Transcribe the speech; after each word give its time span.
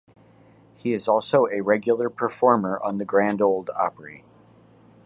He 0.75 0.93
is 0.93 1.07
also 1.07 1.45
a 1.45 1.61
regular 1.61 2.09
performer 2.09 2.79
on 2.79 2.97
the 2.97 3.05
Grand 3.05 3.39
Ole 3.39 3.67
Opry. 3.75 4.25